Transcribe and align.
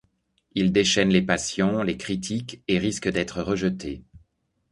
Il 0.55 0.71
déchaîne 0.71 1.09
les 1.11 1.21
passions, 1.21 1.83
les 1.83 1.95
critiques, 1.95 2.63
et 2.67 2.79
risque 2.79 3.07
d'être 3.07 3.43
rejeté. 3.43 4.01